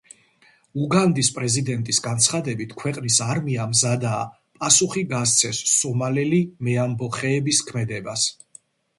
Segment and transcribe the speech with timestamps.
[0.83, 4.23] უგანდის პრეზიდენტის განცხადებით, ქვეყნის არმია მზადაა
[4.63, 6.39] პასუხი გასცეს სომალელი
[6.69, 8.25] მეამბოხეების ქმედებას.